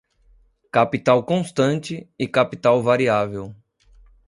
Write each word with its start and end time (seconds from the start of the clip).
Capital 0.71 1.23
constante 1.23 2.09
e 2.17 2.27
capital 2.27 2.81
variável 2.81 3.53